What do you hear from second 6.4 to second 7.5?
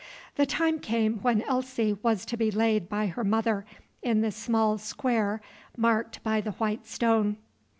the white stone.